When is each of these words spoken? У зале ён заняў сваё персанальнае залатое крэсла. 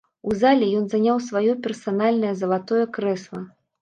У 0.29 0.37
зале 0.43 0.69
ён 0.77 0.87
заняў 0.93 1.21
сваё 1.27 1.53
персанальнае 1.67 2.33
залатое 2.43 2.85
крэсла. 2.97 3.49